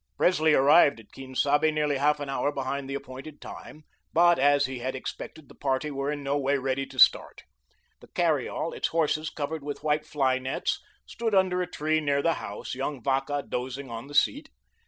[0.17, 4.65] Presley arrived at Quien Sabe nearly half an hour behind the appointed time; but, as
[4.65, 7.43] he had expected, the party were in no way ready to start.
[7.99, 12.23] The carry all, its horses covered with white fly nets, stood under a tree near
[12.23, 14.49] the house, young Vacca dozing on the seat.